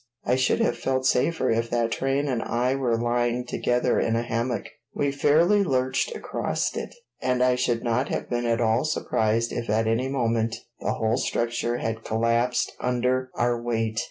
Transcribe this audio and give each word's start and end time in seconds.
I 0.25 0.33
should 0.35 0.61
have 0.61 0.79
felt 0.79 1.05
safer 1.05 1.51
if 1.51 1.69
that 1.69 1.91
train 1.91 2.27
and 2.27 2.41
I 2.41 2.73
were 2.73 2.97
lying 2.99 3.45
together 3.45 3.99
in 3.99 4.15
a 4.15 4.23
hammock. 4.23 4.67
We 4.95 5.11
fairly 5.11 5.63
lurched 5.63 6.15
across 6.15 6.75
it, 6.75 6.95
and 7.21 7.43
I 7.43 7.53
should 7.53 7.83
not 7.83 8.09
have 8.09 8.27
been 8.27 8.47
at 8.47 8.61
all 8.61 8.83
surprised 8.83 9.51
if 9.51 9.69
at 9.69 9.85
any 9.85 10.07
moment 10.09 10.55
the 10.79 10.93
whole 10.95 11.17
structure 11.17 11.77
had 11.77 12.03
collapsed 12.03 12.71
under 12.79 13.29
our 13.35 13.61
weight. 13.61 13.99